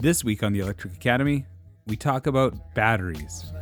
This 0.00 0.24
week 0.24 0.42
on 0.42 0.54
the 0.54 0.60
Electric 0.60 0.94
Academy, 0.94 1.44
we 1.86 1.94
talk 1.94 2.26
about 2.26 2.74
batteries. 2.74 3.52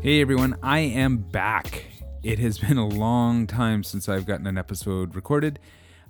Hey 0.00 0.20
everyone, 0.20 0.56
I 0.60 0.80
am 0.80 1.18
back. 1.18 1.84
It 2.24 2.40
has 2.40 2.58
been 2.58 2.76
a 2.76 2.88
long 2.88 3.46
time 3.46 3.84
since 3.84 4.08
I've 4.08 4.26
gotten 4.26 4.48
an 4.48 4.58
episode 4.58 5.14
recorded. 5.14 5.60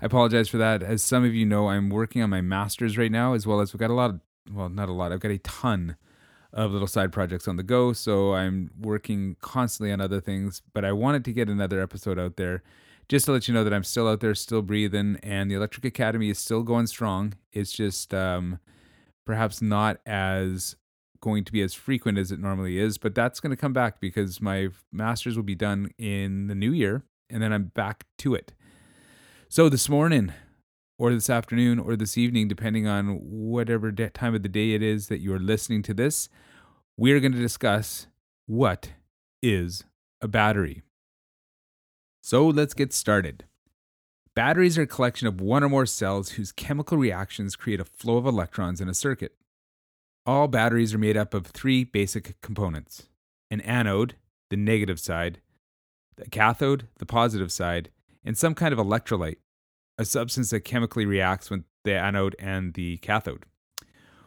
I 0.01 0.07
apologize 0.07 0.49
for 0.49 0.57
that. 0.57 0.83
As 0.83 1.03
some 1.03 1.27
of 1.27 1.35
you 1.35 1.45
know, 1.45 1.69
I'm 1.69 1.91
working 1.91 2.23
on 2.23 2.31
my 2.31 2.41
master's 2.41 2.97
right 2.97 3.13
now, 3.13 3.35
as 3.35 3.47
well 3.47 3.61
as 3.61 3.75
we've 3.75 3.81
got 3.81 3.91
a 3.91 3.95
lot 3.95 4.09
of, 4.09 4.21
well, 4.51 4.71
not 4.71 4.89
a 4.89 4.93
lot, 4.93 5.13
I've 5.13 5.21
got 5.21 5.31
a 5.31 5.39
ton 5.41 5.97
of 6.55 6.73
little 6.73 6.89
side 6.89 7.13
projects 7.13 7.47
on 7.47 7.57
the 7.57 7.63
go. 7.63 7.93
So 7.93 8.33
I'm 8.33 8.71
working 8.81 9.37
constantly 9.43 9.93
on 9.93 10.01
other 10.01 10.23
things, 10.23 10.63
but 10.73 10.87
I 10.87 10.93
wanted 10.93 11.23
to 11.27 11.35
get 11.35 11.51
another 11.51 11.83
episode 11.83 12.19
out 12.19 12.37
there 12.37 12.63
just 13.09 13.25
to 13.27 13.33
let 13.33 13.49
you 13.49 13.55
know 13.55 13.65
that 13.65 13.73
I'm 13.73 13.85
still 13.85 14.07
out 14.09 14.21
there, 14.21 14.35
still 14.35 14.63
breathing, 14.63 15.19
and 15.23 15.51
the 15.51 15.55
Electric 15.55 15.85
Academy 15.85 16.29
is 16.29 16.39
still 16.39 16.63
going 16.63 16.87
strong. 16.87 17.35
It's 17.53 17.73
just 17.73 18.13
um, 18.13 18.59
perhaps 19.25 19.63
not 19.63 20.01
as 20.07 20.77
going 21.21 21.45
to 21.45 21.53
be 21.53 21.63
as 21.63 21.75
frequent 21.75 22.19
as 22.19 22.31
it 22.31 22.39
normally 22.39 22.79
is, 22.79 22.99
but 22.99 23.15
that's 23.15 23.41
going 23.41 23.51
to 23.51 23.57
come 23.57 23.73
back 23.73 24.01
because 24.01 24.41
my 24.41 24.69
master's 24.93 25.37
will 25.37 25.43
be 25.43 25.55
done 25.55 25.91
in 25.99 26.49
the 26.49 26.55
new 26.55 26.73
year, 26.73 27.03
and 27.31 27.43
then 27.43 27.53
I'm 27.53 27.65
back 27.65 28.05
to 28.19 28.35
it. 28.35 28.53
So 29.49 29.69
this 29.69 29.89
morning, 29.89 30.33
or 30.99 31.13
this 31.13 31.31
afternoon, 31.31 31.79
or 31.79 31.97
this 31.97 32.19
evening, 32.19 32.49
depending 32.49 32.87
on 32.87 33.19
whatever 33.23 33.91
de- 33.91 34.11
time 34.11 34.35
of 34.35 34.43
the 34.43 34.49
day 34.49 34.73
it 34.73 34.83
is 34.83 35.09
that 35.09 35.21
you're 35.21 35.39
listening 35.39 35.83
to 35.83 35.95
this, 35.95 36.29
we're 36.97 37.21
going 37.21 37.33
to 37.33 37.39
discuss 37.39 38.07
what 38.47 38.91
is 39.43 39.85
a 40.21 40.29
battery. 40.29 40.83
So 42.23 42.47
let's 42.47 42.75
get 42.75 42.93
started. 42.93 43.45
Batteries 44.35 44.79
are 44.79 44.83
a 44.83 44.87
collection 44.87 45.27
of 45.27 45.41
one 45.41 45.65
or 45.65 45.69
more 45.69 45.87
cells 45.87 46.31
whose 46.31 46.53
chemical 46.53 46.97
reactions 46.97 47.57
create 47.57 47.81
a 47.81 47.85
flow 47.85 48.19
of 48.19 48.27
electrons 48.27 48.81
in 48.81 48.89
a 48.89 48.95
circuit. 48.95 49.35
All 50.27 50.47
batteries 50.47 50.95
are 50.95 50.99
made 50.99 51.17
up 51.17 51.35
of 51.35 51.47
three 51.47 51.85
basic 51.85 52.41
components 52.41 53.09
an 53.51 53.61
anode, 53.63 54.15
the 54.51 54.57
negative 54.57 55.01
side, 55.01 55.41
the 56.17 56.29
cathode, 56.29 56.87
the 56.99 57.07
positive 57.07 57.51
side, 57.51 57.91
and 58.25 58.37
some 58.37 58.55
kind 58.55 58.73
of 58.73 58.79
electrolyte, 58.79 59.39
a 59.97 60.05
substance 60.05 60.51
that 60.51 60.61
chemically 60.61 61.07
reacts 61.07 61.51
with 61.51 61.65
the 61.85 61.95
anode 61.95 62.37
and 62.39 62.75
the 62.75 62.99
cathode. 62.99 63.47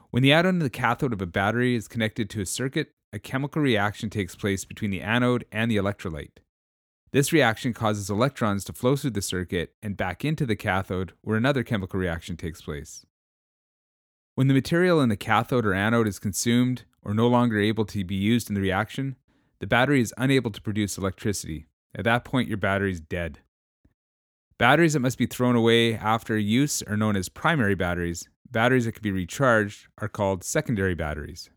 When 0.09 0.23
the 0.23 0.33
anode 0.33 0.55
and 0.55 0.61
the 0.61 0.69
cathode 0.69 1.13
of 1.13 1.21
a 1.21 1.25
battery 1.25 1.75
is 1.75 1.87
connected 1.87 2.29
to 2.31 2.41
a 2.41 2.45
circuit, 2.45 2.91
a 3.13 3.19
chemical 3.19 3.61
reaction 3.61 4.09
takes 4.09 4.35
place 4.35 4.65
between 4.65 4.91
the 4.91 5.01
anode 5.01 5.45
and 5.51 5.69
the 5.69 5.77
electrolyte. 5.77 6.39
This 7.13 7.33
reaction 7.33 7.73
causes 7.73 8.09
electrons 8.09 8.63
to 8.65 8.73
flow 8.73 8.95
through 8.95 9.11
the 9.11 9.21
circuit 9.21 9.73
and 9.83 9.97
back 9.97 10.23
into 10.23 10.45
the 10.45 10.55
cathode, 10.55 11.11
where 11.21 11.35
another 11.35 11.63
chemical 11.63 11.99
reaction 11.99 12.37
takes 12.37 12.61
place. 12.61 13.05
When 14.35 14.47
the 14.47 14.53
material 14.53 15.01
in 15.01 15.09
the 15.09 15.17
cathode 15.17 15.65
or 15.65 15.73
anode 15.73 16.07
is 16.07 16.19
consumed 16.19 16.85
or 17.03 17.13
no 17.13 17.27
longer 17.27 17.59
able 17.59 17.83
to 17.85 18.05
be 18.05 18.15
used 18.15 18.49
in 18.49 18.55
the 18.55 18.61
reaction, 18.61 19.17
the 19.59 19.67
battery 19.67 19.99
is 19.99 20.13
unable 20.17 20.51
to 20.51 20.61
produce 20.61 20.97
electricity. 20.97 21.65
At 21.93 22.05
that 22.05 22.23
point, 22.23 22.47
your 22.47 22.57
battery 22.57 22.91
is 22.91 23.01
dead. 23.01 23.39
Batteries 24.57 24.93
that 24.93 25.01
must 25.01 25.17
be 25.17 25.25
thrown 25.25 25.57
away 25.57 25.95
after 25.95 26.37
use 26.37 26.81
are 26.83 26.95
known 26.95 27.17
as 27.17 27.27
primary 27.27 27.75
batteries. 27.75 28.29
Batteries 28.49 28.85
that 28.85 28.93
can 28.93 29.01
be 29.01 29.11
recharged 29.11 29.87
are 29.97 30.07
called 30.07 30.45
secondary 30.45 30.95
batteries. 30.95 31.49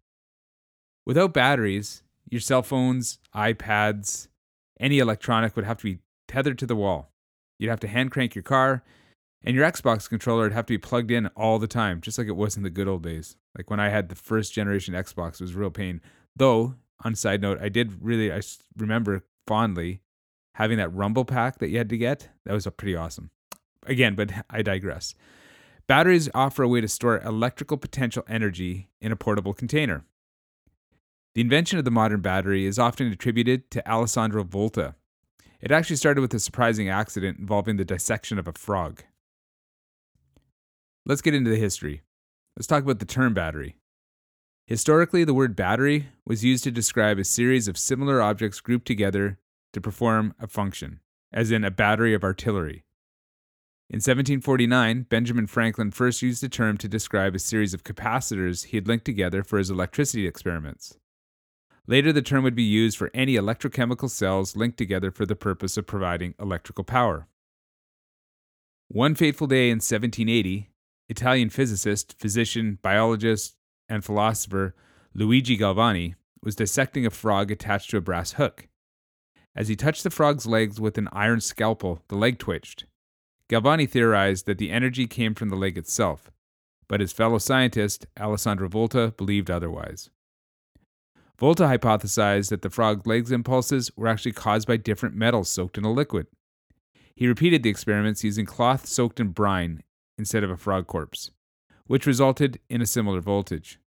Without 1.06 1.32
batteries, 1.32 2.02
your 2.28 2.40
cell 2.40 2.62
phones, 2.62 3.18
iPads, 3.34 4.28
any 4.80 4.98
electronic 4.98 5.56
would 5.56 5.64
have 5.64 5.78
to 5.78 5.84
be 5.84 5.98
tethered 6.28 6.58
to 6.58 6.66
the 6.66 6.76
wall. 6.76 7.10
You'd 7.58 7.70
have 7.70 7.80
to 7.80 7.88
hand 7.88 8.10
crank 8.10 8.34
your 8.34 8.42
car, 8.42 8.82
and 9.42 9.54
your 9.54 9.70
Xbox 9.70 10.08
controller 10.08 10.44
would 10.44 10.52
have 10.52 10.66
to 10.66 10.72
be 10.72 10.78
plugged 10.78 11.10
in 11.10 11.26
all 11.28 11.58
the 11.58 11.66
time, 11.66 12.00
just 12.00 12.18
like 12.18 12.26
it 12.26 12.36
was 12.36 12.56
in 12.56 12.62
the 12.62 12.70
good 12.70 12.88
old 12.88 13.02
days. 13.02 13.36
Like 13.56 13.70
when 13.70 13.80
I 13.80 13.90
had 13.90 14.08
the 14.08 14.14
first 14.14 14.52
generation 14.52 14.94
Xbox, 14.94 15.34
it 15.34 15.42
was 15.42 15.54
real 15.54 15.70
pain. 15.70 16.00
Though, 16.34 16.74
on 17.04 17.14
side 17.14 17.42
note, 17.42 17.58
I 17.60 17.68
did 17.68 18.02
really 18.02 18.32
I 18.32 18.40
remember 18.76 19.24
fondly 19.46 20.00
having 20.54 20.78
that 20.78 20.94
rumble 20.94 21.24
pack 21.24 21.58
that 21.58 21.68
you 21.68 21.78
had 21.78 21.90
to 21.90 21.98
get. 21.98 22.30
That 22.44 22.54
was 22.54 22.66
pretty 22.76 22.96
awesome. 22.96 23.30
Again, 23.86 24.14
but 24.14 24.32
I 24.48 24.62
digress. 24.62 25.14
Batteries 25.86 26.30
offer 26.34 26.62
a 26.62 26.68
way 26.68 26.80
to 26.80 26.88
store 26.88 27.20
electrical 27.20 27.76
potential 27.76 28.24
energy 28.26 28.88
in 29.00 29.12
a 29.12 29.16
portable 29.16 29.52
container. 29.52 30.04
The 31.34 31.40
invention 31.40 31.80
of 31.80 31.84
the 31.84 31.90
modern 31.90 32.20
battery 32.20 32.64
is 32.64 32.78
often 32.78 33.08
attributed 33.08 33.68
to 33.72 33.90
Alessandro 33.90 34.44
Volta. 34.44 34.94
It 35.60 35.72
actually 35.72 35.96
started 35.96 36.20
with 36.20 36.32
a 36.32 36.38
surprising 36.38 36.88
accident 36.88 37.40
involving 37.40 37.76
the 37.76 37.84
dissection 37.84 38.38
of 38.38 38.46
a 38.46 38.52
frog. 38.52 39.02
Let's 41.04 41.22
get 41.22 41.34
into 41.34 41.50
the 41.50 41.56
history. 41.56 42.02
Let's 42.56 42.68
talk 42.68 42.84
about 42.84 43.00
the 43.00 43.04
term 43.04 43.34
battery. 43.34 43.74
Historically, 44.68 45.24
the 45.24 45.34
word 45.34 45.56
battery 45.56 46.06
was 46.24 46.44
used 46.44 46.62
to 46.64 46.70
describe 46.70 47.18
a 47.18 47.24
series 47.24 47.66
of 47.66 47.76
similar 47.76 48.22
objects 48.22 48.60
grouped 48.60 48.86
together 48.86 49.40
to 49.72 49.80
perform 49.80 50.34
a 50.38 50.46
function, 50.46 51.00
as 51.32 51.50
in 51.50 51.64
a 51.64 51.70
battery 51.70 52.14
of 52.14 52.22
artillery. 52.22 52.84
In 53.90 53.96
1749, 53.96 55.02
Benjamin 55.10 55.48
Franklin 55.48 55.90
first 55.90 56.22
used 56.22 56.44
the 56.44 56.48
term 56.48 56.78
to 56.78 56.88
describe 56.88 57.34
a 57.34 57.40
series 57.40 57.74
of 57.74 57.82
capacitors 57.82 58.66
he 58.66 58.76
had 58.76 58.86
linked 58.86 59.04
together 59.04 59.42
for 59.42 59.58
his 59.58 59.68
electricity 59.68 60.28
experiments. 60.28 60.96
Later, 61.86 62.12
the 62.12 62.22
term 62.22 62.44
would 62.44 62.54
be 62.54 62.62
used 62.62 62.96
for 62.96 63.10
any 63.12 63.34
electrochemical 63.34 64.08
cells 64.08 64.56
linked 64.56 64.78
together 64.78 65.10
for 65.10 65.26
the 65.26 65.36
purpose 65.36 65.76
of 65.76 65.86
providing 65.86 66.34
electrical 66.38 66.84
power. 66.84 67.26
One 68.88 69.14
fateful 69.14 69.46
day 69.46 69.68
in 69.68 69.76
1780, 69.76 70.70
Italian 71.08 71.50
physicist, 71.50 72.18
physician, 72.18 72.78
biologist, 72.82 73.56
and 73.88 74.04
philosopher 74.04 74.74
Luigi 75.14 75.58
Galvani 75.58 76.14
was 76.42 76.56
dissecting 76.56 77.04
a 77.04 77.10
frog 77.10 77.50
attached 77.50 77.90
to 77.90 77.98
a 77.98 78.00
brass 78.00 78.32
hook. 78.32 78.68
As 79.54 79.68
he 79.68 79.76
touched 79.76 80.04
the 80.04 80.10
frog's 80.10 80.46
legs 80.46 80.80
with 80.80 80.98
an 80.98 81.08
iron 81.12 81.40
scalpel, 81.40 82.02
the 82.08 82.16
leg 82.16 82.38
twitched. 82.38 82.86
Galvani 83.48 83.88
theorized 83.88 84.46
that 84.46 84.58
the 84.58 84.70
energy 84.70 85.06
came 85.06 85.34
from 85.34 85.50
the 85.50 85.56
leg 85.56 85.76
itself, 85.76 86.30
but 86.88 87.00
his 87.00 87.12
fellow 87.12 87.38
scientist, 87.38 88.06
Alessandro 88.18 88.68
Volta, 88.68 89.12
believed 89.16 89.50
otherwise. 89.50 90.10
Volta 91.38 91.64
hypothesized 91.64 92.50
that 92.50 92.62
the 92.62 92.70
frog's 92.70 93.06
legs 93.06 93.32
impulses 93.32 93.90
were 93.96 94.06
actually 94.06 94.32
caused 94.32 94.68
by 94.68 94.76
different 94.76 95.16
metals 95.16 95.48
soaked 95.48 95.76
in 95.76 95.84
a 95.84 95.92
liquid. 95.92 96.26
He 97.16 97.26
repeated 97.26 97.62
the 97.62 97.70
experiments 97.70 98.24
using 98.24 98.46
cloth 98.46 98.86
soaked 98.86 99.20
in 99.20 99.28
brine 99.28 99.82
instead 100.16 100.44
of 100.44 100.50
a 100.50 100.56
frog 100.56 100.86
corpse, 100.86 101.30
which 101.86 102.06
resulted 102.06 102.60
in 102.68 102.80
a 102.80 102.86
similar 102.86 103.20
voltage. 103.20 103.78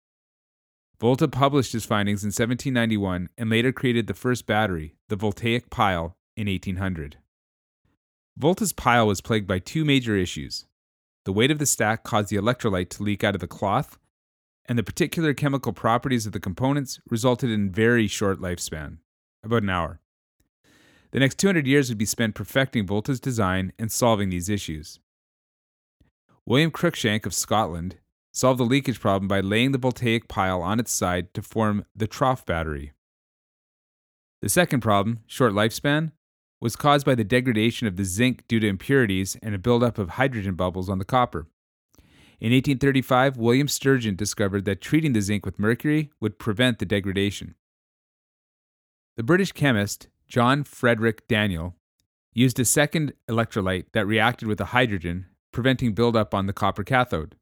Volta 0.99 1.27
published 1.27 1.73
his 1.73 1.85
findings 1.85 2.23
in 2.23 2.29
1791 2.29 3.29
and 3.37 3.49
later 3.49 3.71
created 3.71 4.07
the 4.07 4.13
first 4.13 4.45
battery, 4.45 4.95
the 5.09 5.15
voltaic 5.15 5.69
pile, 5.69 6.17
in 6.35 6.47
1800. 6.47 7.17
Volta's 8.37 8.73
pile 8.73 9.07
was 9.07 9.21
plagued 9.21 9.47
by 9.47 9.59
two 9.59 9.85
major 9.85 10.15
issues. 10.15 10.65
The 11.25 11.33
weight 11.33 11.51
of 11.51 11.59
the 11.59 11.65
stack 11.65 12.03
caused 12.03 12.29
the 12.29 12.37
electrolyte 12.37 12.89
to 12.91 13.03
leak 13.03 13.23
out 13.23 13.35
of 13.35 13.41
the 13.41 13.47
cloth, 13.47 13.97
and 14.67 14.77
the 14.77 14.83
particular 14.83 15.33
chemical 15.33 15.73
properties 15.73 16.25
of 16.25 16.33
the 16.33 16.39
components 16.39 16.99
resulted 17.09 17.49
in 17.49 17.71
very 17.71 18.07
short 18.07 18.39
lifespan, 18.39 18.97
about 19.43 19.63
an 19.63 19.69
hour. 19.69 19.99
The 21.11 21.19
next 21.19 21.39
200 21.39 21.65
years 21.65 21.89
would 21.89 21.97
be 21.97 22.05
spent 22.05 22.35
perfecting 22.35 22.85
Volta's 22.85 23.19
design 23.19 23.71
and 23.79 23.91
solving 23.91 24.29
these 24.29 24.49
issues. 24.49 24.99
William 26.45 26.71
Cruikshank 26.71 27.25
of 27.25 27.33
Scotland 27.33 27.97
solved 28.33 28.59
the 28.59 28.65
leakage 28.65 28.99
problem 28.99 29.27
by 29.27 29.39
laying 29.39 29.71
the 29.71 29.77
voltaic 29.77 30.27
pile 30.27 30.61
on 30.61 30.79
its 30.79 30.91
side 30.91 31.33
to 31.33 31.41
form 31.41 31.85
the 31.95 32.07
trough 32.07 32.45
battery. 32.45 32.91
The 34.41 34.49
second 34.49 34.81
problem, 34.81 35.19
short 35.25 35.53
lifespan, 35.53 36.11
was 36.61 36.75
caused 36.75 37.05
by 37.05 37.15
the 37.15 37.23
degradation 37.23 37.87
of 37.87 37.95
the 37.95 38.03
zinc 38.03 38.47
due 38.47 38.59
to 38.59 38.67
impurities 38.67 39.37
and 39.41 39.55
a 39.55 39.59
buildup 39.59 39.97
of 39.97 40.11
hydrogen 40.11 40.55
bubbles 40.55 40.89
on 40.89 40.99
the 40.99 41.05
copper. 41.05 41.47
In 42.39 42.51
1835, 42.51 43.37
William 43.37 43.67
Sturgeon 43.67 44.15
discovered 44.15 44.65
that 44.65 44.79
treating 44.79 45.13
the 45.13 45.21
zinc 45.21 45.43
with 45.43 45.57
mercury 45.57 46.11
would 46.19 46.37
prevent 46.37 46.77
the 46.77 46.85
degradation. 46.85 47.55
The 49.15 49.23
British 49.23 49.51
chemist 49.51 50.07
John 50.27 50.63
Frederick 50.63 51.27
Daniell 51.27 51.73
used 52.33 52.59
a 52.59 52.65
second 52.65 53.13
electrolyte 53.27 53.85
that 53.93 54.05
reacted 54.05 54.47
with 54.47 54.59
the 54.59 54.65
hydrogen, 54.65 55.25
preventing 55.51 55.93
buildup 55.93 56.35
on 56.35 56.45
the 56.45 56.53
copper 56.53 56.83
cathode. 56.83 57.35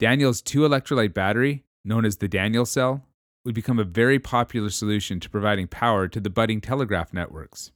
Daniell's 0.00 0.42
two 0.42 0.60
electrolyte 0.60 1.14
battery, 1.14 1.64
known 1.84 2.04
as 2.04 2.16
the 2.16 2.28
Daniell 2.28 2.66
cell, 2.66 3.06
would 3.44 3.54
become 3.54 3.78
a 3.78 3.84
very 3.84 4.18
popular 4.18 4.70
solution 4.70 5.20
to 5.20 5.30
providing 5.30 5.68
power 5.68 6.08
to 6.08 6.18
the 6.18 6.30
budding 6.30 6.60
telegraph 6.60 7.12
networks. 7.12 7.70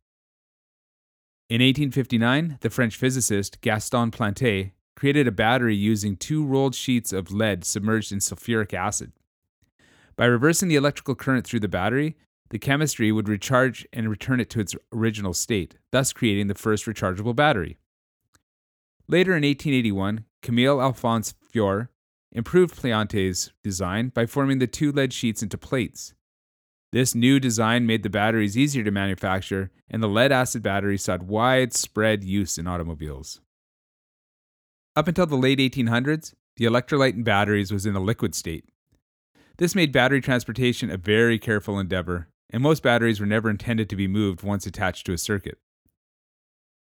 In 1.48 1.60
1859, 1.60 2.58
the 2.60 2.70
French 2.70 2.96
physicist 2.96 3.60
Gaston 3.60 4.10
Planté 4.10 4.72
created 4.98 5.28
a 5.28 5.32
battery 5.32 5.76
using 5.76 6.16
two 6.16 6.44
rolled 6.44 6.74
sheets 6.74 7.12
of 7.12 7.30
lead 7.30 7.64
submerged 7.64 8.10
in 8.10 8.18
sulfuric 8.18 8.74
acid. 8.74 9.12
By 10.16 10.24
reversing 10.24 10.68
the 10.68 10.74
electrical 10.74 11.14
current 11.14 11.46
through 11.46 11.60
the 11.60 11.68
battery, 11.68 12.16
the 12.50 12.58
chemistry 12.58 13.12
would 13.12 13.28
recharge 13.28 13.86
and 13.92 14.10
return 14.10 14.40
it 14.40 14.50
to 14.50 14.60
its 14.60 14.74
original 14.92 15.34
state, 15.34 15.76
thus 15.92 16.12
creating 16.12 16.48
the 16.48 16.56
first 16.56 16.84
rechargeable 16.86 17.36
battery. 17.36 17.78
Later 19.06 19.36
in 19.36 19.44
1881, 19.44 20.24
Camille 20.42 20.82
Alphonse 20.82 21.32
Faure 21.48 21.90
improved 22.32 22.74
Planté's 22.74 23.52
design 23.62 24.08
by 24.08 24.26
forming 24.26 24.58
the 24.58 24.66
two 24.66 24.90
lead 24.90 25.12
sheets 25.12 25.44
into 25.44 25.56
plates. 25.56 26.12
This 26.90 27.14
new 27.14 27.38
design 27.38 27.86
made 27.86 28.02
the 28.02 28.10
batteries 28.10 28.58
easier 28.58 28.82
to 28.82 28.90
manufacture, 28.90 29.70
and 29.88 30.02
the 30.02 30.08
lead 30.08 30.32
acid 30.32 30.64
battery 30.64 30.98
saw 30.98 31.18
widespread 31.18 32.24
use 32.24 32.58
in 32.58 32.66
automobiles. 32.66 33.40
Up 34.98 35.06
until 35.06 35.26
the 35.26 35.36
late 35.36 35.60
1800s, 35.60 36.34
the 36.56 36.64
electrolyte 36.64 37.14
in 37.14 37.22
batteries 37.22 37.70
was 37.70 37.86
in 37.86 37.94
a 37.94 38.00
liquid 38.00 38.34
state. 38.34 38.64
This 39.58 39.76
made 39.76 39.92
battery 39.92 40.20
transportation 40.20 40.90
a 40.90 40.96
very 40.96 41.38
careful 41.38 41.78
endeavor, 41.78 42.26
and 42.50 42.64
most 42.64 42.82
batteries 42.82 43.20
were 43.20 43.26
never 43.26 43.48
intended 43.48 43.88
to 43.88 43.94
be 43.94 44.08
moved 44.08 44.42
once 44.42 44.66
attached 44.66 45.06
to 45.06 45.12
a 45.12 45.18
circuit. 45.18 45.58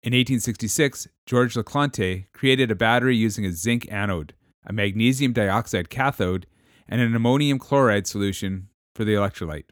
In 0.04 0.12
1866, 0.12 1.08
George 1.26 1.54
Leclanché 1.54 2.26
created 2.32 2.70
a 2.70 2.76
battery 2.76 3.16
using 3.16 3.44
a 3.44 3.50
zinc 3.50 3.90
anode, 3.90 4.34
a 4.64 4.72
magnesium 4.72 5.32
dioxide 5.32 5.90
cathode, 5.90 6.46
and 6.88 7.00
an 7.00 7.12
ammonium 7.12 7.58
chloride 7.58 8.06
solution 8.06 8.68
for 8.94 9.02
the 9.04 9.14
electrolyte. 9.14 9.70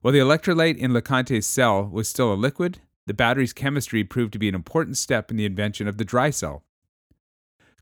While 0.00 0.14
the 0.14 0.20
electrolyte 0.20 0.78
in 0.78 0.92
Leclanché's 0.92 1.46
cell 1.46 1.84
was 1.84 2.08
still 2.08 2.32
a 2.32 2.36
liquid, 2.36 2.80
the 3.06 3.12
battery's 3.12 3.52
chemistry 3.52 4.02
proved 4.02 4.32
to 4.32 4.38
be 4.38 4.48
an 4.48 4.54
important 4.54 4.96
step 4.96 5.30
in 5.30 5.36
the 5.36 5.44
invention 5.44 5.86
of 5.86 5.98
the 5.98 6.06
dry 6.06 6.30
cell. 6.30 6.64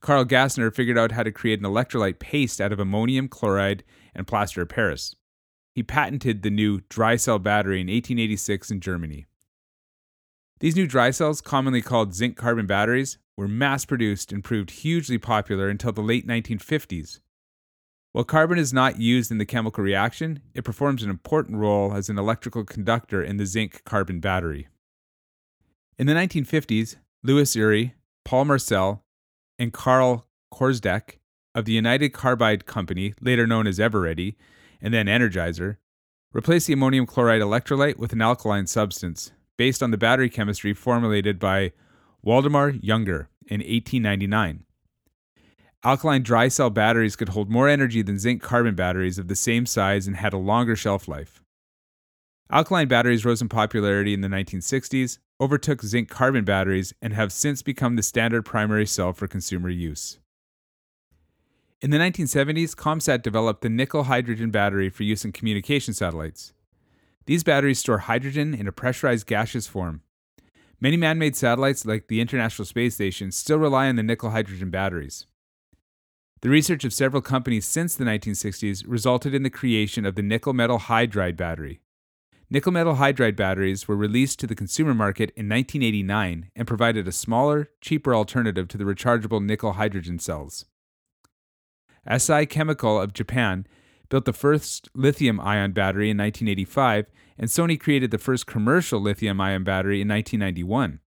Karl 0.03 0.25
Gassner 0.25 0.75
figured 0.75 0.99
out 0.99 1.13
how 1.13 1.23
to 1.23 1.31
create 1.31 1.61
an 1.61 1.65
electrolyte 1.65 2.19
paste 2.19 2.61
out 2.61 2.73
of 2.73 2.81
ammonium 2.81 3.29
chloride 3.29 3.85
and 4.15 4.27
plaster 4.27 4.63
of 4.63 4.69
Paris. 4.69 5.15
He 5.75 5.83
patented 5.83 6.43
the 6.43 6.51
new 6.51 6.81
dry 6.89 7.17
cell 7.17 7.39
battery 7.39 7.81
in 7.81 7.87
1886 7.87 8.71
in 8.71 8.81
Germany. 8.81 9.27
These 10.59 10.77
new 10.77 10.87
dry 10.87 11.11
cells, 11.11 11.41
commonly 11.41 11.83
called 11.83 12.15
zinc 12.15 12.37
carbon 12.37 12.67
batteries, 12.67 13.19
were 13.37 13.49
mass 13.49 13.85
produced 13.85 14.33
and 14.33 14.45
proved 14.45 14.71
hugely 14.71 15.19
popular 15.19 15.69
until 15.69 15.93
the 15.93 16.03
late 16.03 16.27
1950s. 16.27 17.21
While 18.13 18.25
carbon 18.25 18.59
is 18.59 18.73
not 18.73 19.01
used 19.01 19.31
in 19.31 19.39
the 19.39 19.47
chemical 19.47 19.83
reaction, 19.83 20.43
it 20.53 20.65
performs 20.65 21.03
an 21.03 21.11
important 21.11 21.59
role 21.59 21.95
as 21.95 22.09
an 22.09 22.19
electrical 22.19 22.65
conductor 22.65 23.23
in 23.23 23.39
the 23.39 23.47
zinc 23.47 23.83
carbon 23.85 24.21
battery. 24.21 24.69
In 25.99 26.07
the 26.07 26.13
1950s, 26.13 26.97
Lewis 27.23 27.57
Urry, 27.57 27.95
Paul 28.25 28.45
Marsal, 28.45 29.03
and 29.59 29.73
Carl 29.73 30.27
Kordesch 30.53 31.17
of 31.55 31.65
the 31.65 31.73
Union 31.73 32.11
Carbide 32.11 32.67
Company, 32.67 33.15
later 33.21 33.47
known 33.47 33.67
as 33.67 33.79
Eveready, 33.79 34.37
and 34.81 34.93
then 34.93 35.07
Energizer, 35.07 35.77
replaced 36.33 36.67
the 36.67 36.73
ammonium 36.73 37.07
chloride 37.07 37.43
electrolyte 37.43 37.97
with 37.97 38.13
an 38.13 38.23
alkaline 38.23 38.67
substance 38.67 39.33
based 39.57 39.83
on 39.83 39.91
the 39.91 39.99
battery 39.99 40.31
chemistry 40.31 40.73
formulated 40.73 41.39
by 41.39 41.73
Waldemar 42.25 42.73
Jungner 42.73 43.27
in 43.47 43.61
1899. 43.61 44.65
Alkaline 45.85 46.23
dry 46.23 46.49
cell 46.49 46.71
batteries 46.71 47.17
could 47.17 47.31
hold 47.31 47.51
more 47.51 47.69
energy 47.69 48.03
than 48.03 48.19
zinc 48.19 48.41
carbon 48.41 48.75
batteries 48.75 49.19
of 49.19 49.29
the 49.29 49.35
same 49.35 49.67
size 49.67 50.07
and 50.07 50.17
had 50.17 50.33
a 50.33 50.39
longer 50.39 50.77
shelf 50.77 51.09
life. 51.09 51.43
Alkaline 52.51 52.87
batteries 52.87 53.25
rose 53.25 53.43
in 53.43 53.49
popularity 53.49 54.15
in 54.15 54.21
the 54.21 54.29
1960s, 54.29 55.19
overtook 55.43 55.83
zinc 55.83 56.09
carbon 56.09 56.45
batteries, 56.45 56.95
and 57.03 57.13
have 57.13 57.33
since 57.33 57.63
become 57.63 57.97
the 57.97 58.03
standard 58.03 58.45
primary 58.45 58.87
cell 58.87 59.13
for 59.13 59.27
consumer 59.27 59.69
use. 59.69 60.21
In 61.81 61.91
the 61.91 61.99
1970s, 61.99 62.77
ComSat 62.77 63.23
developed 63.23 63.61
the 63.61 63.69
nickel 63.69 64.05
hydrogen 64.05 64.53
battery 64.53 64.89
for 64.89 65.03
use 65.03 65.25
in 65.25 65.33
communication 65.33 65.95
satellites. 65.95 66.53
These 67.27 67.43
batteries 67.43 67.81
store 67.81 67.99
hydrogen 67.99 68.55
in 68.55 68.69
a 68.69 68.73
pressurized 68.73 69.27
gaseous 69.27 69.67
form. 69.67 70.03
Many 70.81 70.97
man 70.97 71.19
made 71.19 71.35
satellites, 71.35 71.85
like 71.85 72.07
the 72.07 72.21
International 72.21 72.65
Space 72.65 72.95
Station, 72.95 73.33
still 73.33 73.59
rely 73.59 73.89
on 73.89 73.97
the 73.97 74.05
nickel 74.05 74.31
hydrogen 74.31 74.71
batteries. 74.71 75.27
The 76.43 76.51
research 76.51 76.85
of 76.85 76.93
several 76.93 77.21
companies 77.21 77.67
since 77.67 77.97
the 77.97 78.05
1960s 78.05 78.85
resulted 78.87 79.35
in 79.35 79.43
the 79.43 79.51
creation 79.51 80.07
of 80.07 80.15
the 80.15 80.23
nickel 80.23 80.53
metal 80.53 80.79
hydride 80.79 81.37
battery. 81.37 81.81
Nickel 82.53 82.71
metal 82.71 82.97
hydride 82.97 83.35
batteries 83.35 83.89
were 83.89 83.97
released 83.97 84.39
to 84.39 84.47
the 84.47 84.55
consumer 84.55 84.93
market 84.93 85.31
in 85.37 85.49
1989 85.49 86.51
and 86.55 86.69
provided 86.69 87.09
a 87.09 87.13
smaller, 87.13 87.71
cheaper 87.81 88.15
alternative 88.15 88.69
to 88.69 88.77
the 88.77 88.85
rechargeable 88.85 89.43
nickel 89.43 89.73
hydrogen 89.73 90.19
cells. 90.19 90.67
Asahi 92.07 92.47
Chemical 92.47 93.01
of 93.01 93.15
Japan 93.15 93.67
built 94.11 94.27
the 94.27 94.35
first 94.35 94.91
lithium 94.95 95.41
ion 95.41 95.73
battery 95.73 96.11
in 96.11 96.19
1985, 96.19 97.07
and 97.39 97.49
Sony 97.49 97.81
created 97.81 98.11
the 98.11 98.19
first 98.19 98.47
commercial 98.47 99.01
lithium 99.01 99.41
ion 99.41 99.65
battery 99.65 100.03
in 100.03 100.09
1991. 100.09 101.01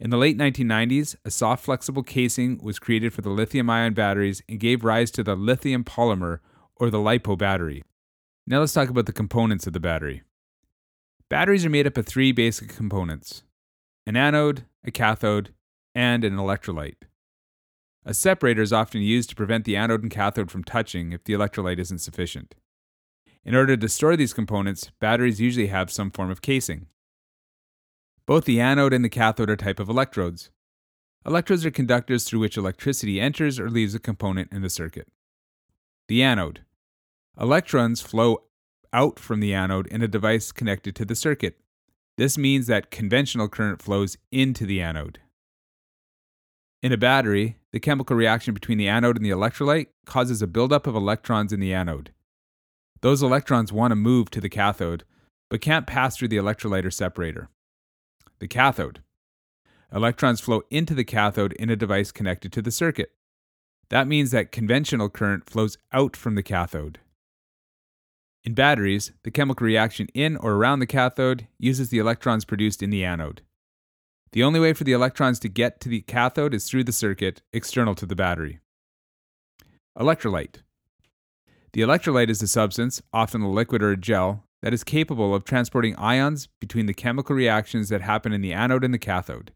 In 0.00 0.10
the 0.10 0.16
late 0.16 0.36
1990s, 0.36 1.14
a 1.24 1.30
soft 1.30 1.64
flexible 1.64 2.02
casing 2.02 2.58
was 2.60 2.80
created 2.80 3.14
for 3.14 3.22
the 3.22 3.30
lithium 3.30 3.70
ion 3.70 3.94
batteries 3.94 4.42
and 4.48 4.58
gave 4.58 4.82
rise 4.82 5.12
to 5.12 5.22
the 5.22 5.36
lithium 5.36 5.84
polymer, 5.84 6.40
or 6.74 6.90
the 6.90 6.98
LiPo 6.98 7.38
battery. 7.38 7.84
Now 8.48 8.58
let's 8.58 8.72
talk 8.72 8.88
about 8.88 9.06
the 9.06 9.12
components 9.12 9.68
of 9.68 9.72
the 9.72 9.78
battery. 9.78 10.24
Batteries 11.28 11.66
are 11.66 11.70
made 11.70 11.88
up 11.88 11.96
of 11.96 12.06
three 12.06 12.30
basic 12.30 12.68
components 12.68 13.42
an 14.06 14.16
anode, 14.16 14.64
a 14.84 14.92
cathode, 14.92 15.52
and 15.92 16.22
an 16.22 16.36
electrolyte. 16.36 17.02
A 18.04 18.14
separator 18.14 18.62
is 18.62 18.72
often 18.72 19.02
used 19.02 19.30
to 19.30 19.34
prevent 19.34 19.64
the 19.64 19.74
anode 19.74 20.02
and 20.02 20.10
cathode 20.10 20.52
from 20.52 20.62
touching 20.62 21.12
if 21.12 21.24
the 21.24 21.32
electrolyte 21.32 21.80
isn't 21.80 21.98
sufficient. 21.98 22.54
In 23.44 23.56
order 23.56 23.76
to 23.76 23.88
store 23.88 24.16
these 24.16 24.32
components, 24.32 24.92
batteries 25.00 25.40
usually 25.40 25.66
have 25.66 25.90
some 25.90 26.12
form 26.12 26.30
of 26.30 26.42
casing. 26.42 26.86
Both 28.26 28.44
the 28.44 28.60
anode 28.60 28.92
and 28.92 29.04
the 29.04 29.08
cathode 29.08 29.50
are 29.50 29.56
type 29.56 29.80
of 29.80 29.88
electrodes. 29.88 30.50
Electrodes 31.26 31.66
are 31.66 31.72
conductors 31.72 32.22
through 32.22 32.40
which 32.40 32.56
electricity 32.56 33.20
enters 33.20 33.58
or 33.58 33.68
leaves 33.68 33.96
a 33.96 33.98
component 33.98 34.52
in 34.52 34.62
the 34.62 34.70
circuit. 34.70 35.08
The 36.06 36.22
anode. 36.22 36.60
Electrons 37.40 38.00
flow 38.00 38.45
out 38.92 39.18
from 39.18 39.40
the 39.40 39.54
anode 39.54 39.86
in 39.88 40.02
a 40.02 40.08
device 40.08 40.52
connected 40.52 40.94
to 40.96 41.04
the 41.04 41.14
circuit. 41.14 41.58
This 42.16 42.38
means 42.38 42.66
that 42.66 42.90
conventional 42.90 43.48
current 43.48 43.82
flows 43.82 44.16
into 44.32 44.66
the 44.66 44.80
anode. 44.80 45.20
In 46.82 46.92
a 46.92 46.96
battery, 46.96 47.58
the 47.72 47.80
chemical 47.80 48.16
reaction 48.16 48.54
between 48.54 48.78
the 48.78 48.88
anode 48.88 49.16
and 49.16 49.24
the 49.24 49.30
electrolyte 49.30 49.88
causes 50.06 50.40
a 50.40 50.46
buildup 50.46 50.86
of 50.86 50.94
electrons 50.94 51.52
in 51.52 51.60
the 51.60 51.74
anode. 51.74 52.12
Those 53.00 53.22
electrons 53.22 53.72
want 53.72 53.90
to 53.90 53.96
move 53.96 54.30
to 54.30 54.40
the 54.40 54.48
cathode, 54.48 55.04
but 55.50 55.60
can't 55.60 55.86
pass 55.86 56.16
through 56.16 56.28
the 56.28 56.38
electrolyte 56.38 56.84
or 56.84 56.90
separator 56.90 57.48
the 58.38 58.48
cathode. 58.48 59.02
Electrons 59.92 60.40
flow 60.40 60.62
into 60.70 60.94
the 60.94 61.04
cathode 61.04 61.52
in 61.54 61.70
a 61.70 61.76
device 61.76 62.12
connected 62.12 62.52
to 62.52 62.60
the 62.60 62.70
circuit. 62.70 63.12
That 63.88 64.08
means 64.08 64.30
that 64.32 64.52
conventional 64.52 65.08
current 65.08 65.48
flows 65.48 65.78
out 65.92 66.16
from 66.16 66.34
the 66.34 66.42
cathode. 66.42 66.98
In 68.46 68.54
batteries, 68.54 69.10
the 69.24 69.32
chemical 69.32 69.66
reaction 69.66 70.06
in 70.14 70.36
or 70.36 70.52
around 70.52 70.78
the 70.78 70.86
cathode 70.86 71.48
uses 71.58 71.88
the 71.88 71.98
electrons 71.98 72.44
produced 72.44 72.80
in 72.80 72.90
the 72.90 73.04
anode. 73.04 73.42
The 74.30 74.44
only 74.44 74.60
way 74.60 74.72
for 74.72 74.84
the 74.84 74.92
electrons 74.92 75.40
to 75.40 75.48
get 75.48 75.80
to 75.80 75.88
the 75.88 76.02
cathode 76.02 76.54
is 76.54 76.68
through 76.68 76.84
the 76.84 76.92
circuit 76.92 77.42
external 77.52 77.96
to 77.96 78.06
the 78.06 78.14
battery. 78.14 78.60
Electrolyte. 79.98 80.58
The 81.72 81.80
electrolyte 81.80 82.30
is 82.30 82.40
a 82.40 82.46
substance, 82.46 83.02
often 83.12 83.42
a 83.42 83.50
liquid 83.50 83.82
or 83.82 83.90
a 83.90 83.96
gel, 83.96 84.44
that 84.62 84.72
is 84.72 84.84
capable 84.84 85.34
of 85.34 85.44
transporting 85.44 85.96
ions 85.96 86.46
between 86.60 86.86
the 86.86 86.94
chemical 86.94 87.34
reactions 87.34 87.88
that 87.88 88.00
happen 88.00 88.32
in 88.32 88.42
the 88.42 88.52
anode 88.52 88.84
and 88.84 88.94
the 88.94 88.98
cathode. 88.98 89.52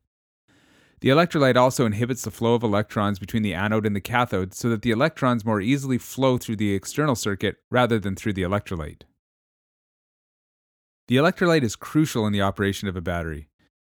The 1.01 1.09
electrolyte 1.09 1.57
also 1.57 1.87
inhibits 1.87 2.23
the 2.23 2.31
flow 2.31 2.55
of 2.55 2.63
electrons 2.63 3.19
between 3.19 3.43
the 3.43 3.55
anode 3.55 3.87
and 3.87 3.97
the 3.97 4.03
cathode 4.03 4.53
so 4.53 4.69
that 4.69 4.83
the 4.83 4.91
electrons 4.91 5.47
more 5.47 5.61
easily 5.61 5.97
flow 5.97 6.37
through 6.37 6.57
the 6.57 6.75
external 6.75 7.15
circuit 7.15 7.57
rather 7.71 7.99
than 7.99 8.17
through 8.17 8.35
the 8.35 8.43
electrolyte. 8.43 9.03
The 11.09 11.17
electrolyte 11.17 11.63
is 11.63 11.75
crucial 11.75 12.27
in 12.27 12.33
the 12.33 12.43
operation 12.43 12.87
of 12.87 12.97
a 12.97 13.01
battery 13.01 13.49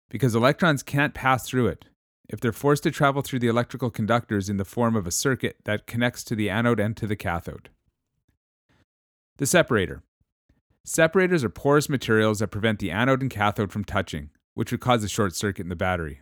because 0.09 0.35
electrons 0.35 0.83
can't 0.83 1.13
pass 1.15 1.47
through 1.47 1.67
it. 1.67 1.85
If 2.29 2.39
they're 2.39 2.51
forced 2.51 2.83
to 2.83 2.91
travel 2.91 3.23
through 3.23 3.39
the 3.39 3.47
electrical 3.47 3.89
conductors 3.89 4.49
in 4.49 4.57
the 4.57 4.65
form 4.65 4.95
of 4.95 5.07
a 5.07 5.11
circuit 5.11 5.57
that 5.65 5.87
connects 5.87 6.23
to 6.25 6.35
the 6.35 6.47
anode 6.47 6.79
and 6.79 6.95
to 6.97 7.07
the 7.07 7.15
cathode. 7.15 7.69
The 9.37 9.47
separator. 9.47 10.03
Separators 10.85 11.43
are 11.43 11.49
porous 11.49 11.89
materials 11.89 12.37
that 12.37 12.49
prevent 12.49 12.77
the 12.77 12.91
anode 12.91 13.23
and 13.23 13.31
cathode 13.31 13.71
from 13.71 13.83
touching, 13.83 14.29
which 14.53 14.71
would 14.71 14.79
cause 14.79 15.03
a 15.03 15.09
short 15.09 15.35
circuit 15.35 15.63
in 15.63 15.69
the 15.69 15.75
battery. 15.75 16.21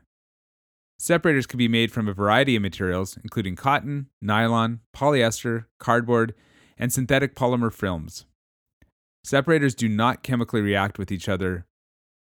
Separators 0.99 1.45
can 1.45 1.57
be 1.57 1.67
made 1.67 1.91
from 1.91 2.07
a 2.07 2.13
variety 2.13 2.55
of 2.55 2.61
materials, 2.61 3.17
including 3.23 3.55
cotton, 3.55 4.07
nylon, 4.21 4.79
polyester, 4.95 5.65
cardboard, 5.79 6.33
and 6.77 6.91
synthetic 6.91 7.35
polymer 7.35 7.71
films. 7.71 8.25
Separators 9.23 9.75
do 9.75 9.87
not 9.87 10.23
chemically 10.23 10.61
react 10.61 10.97
with 10.97 11.11
each 11.11 11.29
other 11.29 11.65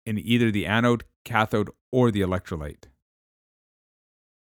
in 0.05 0.19
either 0.19 0.51
the 0.51 0.65
anode, 0.65 1.03
cathode, 1.23 1.69
or 1.91 2.11
the 2.11 2.21
electrolyte. 2.21 2.85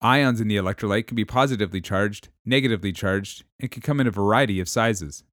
Ions 0.01 0.41
in 0.41 0.49
the 0.49 0.57
electrolyte 0.57 1.07
can 1.07 1.17
be 1.17 1.25
positively 1.25 1.81
charged, 1.81 2.29
negatively 2.45 2.93
charged, 2.93 3.45
and 3.59 3.71
can 3.71 3.83
come 3.83 4.01
in 4.01 4.07
a 4.07 4.11
variety 4.11 4.61
of 4.61 4.69
sizes. 4.69 5.25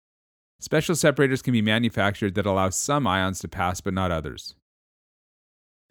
Special 0.59 0.95
separators 0.95 1.41
can 1.41 1.51
be 1.51 1.61
manufactured 1.61 2.35
that 2.35 2.45
allow 2.45 2.69
some 2.69 3.05
ions 3.05 3.39
to 3.39 3.47
pass 3.47 3.81
but 3.81 3.93
not 3.93 4.11
others. 4.11 4.55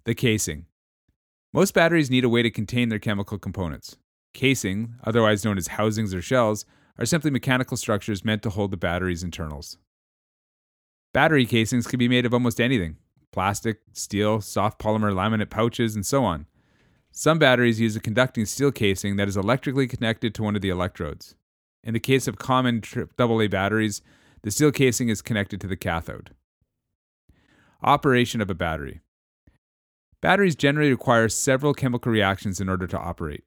The 0.04 0.14
casing. 0.14 0.66
Most 1.52 1.74
batteries 1.74 2.10
need 2.10 2.22
a 2.22 2.28
way 2.28 2.42
to 2.42 2.50
contain 2.50 2.90
their 2.90 3.00
chemical 3.00 3.36
components. 3.36 3.96
Casing, 4.32 4.94
otherwise 5.02 5.44
known 5.44 5.58
as 5.58 5.66
housings 5.66 6.14
or 6.14 6.22
shells, 6.22 6.64
are 6.96 7.04
simply 7.04 7.30
mechanical 7.30 7.76
structures 7.76 8.24
meant 8.24 8.44
to 8.44 8.50
hold 8.50 8.70
the 8.70 8.76
battery's 8.76 9.24
internals. 9.24 9.76
Battery 11.12 11.44
casings 11.44 11.88
can 11.88 11.98
be 11.98 12.06
made 12.06 12.24
of 12.24 12.32
almost 12.32 12.60
anything 12.60 12.96
plastic, 13.32 13.78
steel, 13.92 14.40
soft 14.40 14.80
polymer 14.80 15.12
laminate 15.12 15.50
pouches, 15.50 15.94
and 15.94 16.04
so 16.04 16.24
on. 16.24 16.46
Some 17.12 17.38
batteries 17.38 17.80
use 17.80 17.94
a 17.94 18.00
conducting 18.00 18.44
steel 18.44 18.72
casing 18.72 19.16
that 19.16 19.28
is 19.28 19.36
electrically 19.36 19.86
connected 19.86 20.34
to 20.34 20.42
one 20.42 20.56
of 20.56 20.62
the 20.62 20.68
electrodes. 20.68 21.36
In 21.84 21.94
the 21.94 22.00
case 22.00 22.26
of 22.26 22.38
common 22.38 22.82
AA 23.18 23.46
batteries, 23.46 24.02
the 24.42 24.50
steel 24.50 24.72
casing 24.72 25.08
is 25.08 25.22
connected 25.22 25.60
to 25.60 25.68
the 25.68 25.76
cathode. 25.76 26.34
Operation 27.82 28.40
of 28.40 28.50
a 28.50 28.54
battery. 28.54 29.00
Batteries 30.22 30.56
generally 30.56 30.90
require 30.90 31.28
several 31.28 31.72
chemical 31.72 32.12
reactions 32.12 32.60
in 32.60 32.68
order 32.68 32.86
to 32.86 32.98
operate. 32.98 33.44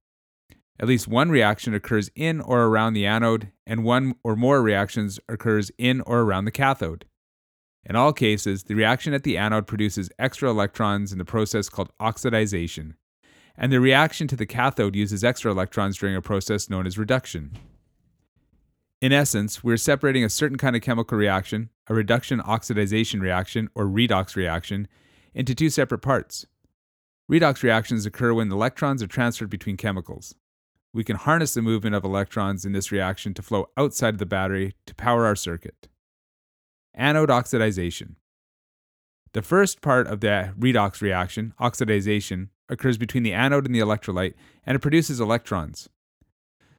At 0.80 0.88
least 0.88 1.08
one 1.08 1.30
reaction 1.30 1.74
occurs 1.74 2.10
in 2.16 2.42
or 2.42 2.64
around 2.64 2.94
the 2.94 3.06
anode, 3.06 3.52
and 3.68 3.84
one 3.84 4.16
or 4.24 4.36
more 4.36 4.62
reactions 4.62 5.20
occurs 5.30 5.72
in 5.78 6.02
or 6.02 6.22
around 6.22 6.46
the 6.46 6.52
cathode. 6.52 7.06
In 7.86 7.96
all 7.96 8.12
cases, 8.12 8.64
the 8.64 8.76
reaction 8.76 9.14
at 9.14 9.24
the 9.24 9.38
anode 9.38 9.68
produces 9.68 10.10
extra 10.18 10.50
electrons 10.50 11.12
in 11.12 11.20
the 11.20 11.26
process 11.26 11.70
called 11.70 11.92
oxidization, 12.00 12.94
and 13.56 13.72
the 13.72 13.80
reaction 13.80 14.28
to 14.30 14.36
the 14.36 14.48
cathode 14.48 14.96
uses 14.96 15.24
extra 15.24 15.52
electrons 15.52 15.98
during 15.98 16.16
a 16.16 16.22
process 16.22 16.70
known 16.70 16.88
as 16.88 16.98
reduction. 16.98 17.52
In 19.00 19.12
essence, 19.12 19.64
we're 19.64 19.78
separating 19.78 20.24
a 20.24 20.30
certain 20.30 20.58
kind 20.58 20.76
of 20.76 20.82
chemical 20.82 21.18
reaction, 21.18 21.70
a 21.88 21.94
reduction 21.94 22.40
oxidization 22.40 23.22
reaction 23.22 23.70
or 23.76 23.86
redox 23.86 24.36
reaction, 24.36 24.88
into 25.36 25.54
two 25.54 25.70
separate 25.70 26.00
parts. 26.00 26.48
Redox 27.32 27.64
reactions 27.64 28.06
occur 28.06 28.34
when 28.34 28.52
electrons 28.52 29.02
are 29.02 29.08
transferred 29.08 29.50
between 29.50 29.78
chemicals. 29.78 30.36
We 30.94 31.04
can 31.04 31.16
harness 31.16 31.54
the 31.54 31.62
movement 31.62 31.96
of 31.96 32.04
electrons 32.04 32.66
in 32.66 32.74
this 32.74 32.92
reaction 32.92 33.34
to 33.36 33.42
flow 33.42 33.70
outside 33.78 34.16
of 34.16 34.20
the 34.20 34.26
battery 34.26 34.76
to 34.86 34.96
power 34.96 35.26
our 35.26 35.36
circuit. 35.36 35.88
Anode 36.94 37.30
oxidization. 37.30 38.16
The 39.34 39.42
first 39.42 39.82
part 39.82 40.06
of 40.06 40.20
the 40.20 40.54
redox 40.60 41.02
reaction, 41.02 41.54
oxidization, 41.60 42.50
occurs 42.70 42.98
between 42.98 43.24
the 43.24 43.34
anode 43.34 43.66
and 43.66 43.74
the 43.74 43.80
electrolyte, 43.80 44.36
and 44.66 44.76
it 44.76 44.80
produces 44.80 45.20
electrons. 45.20 45.90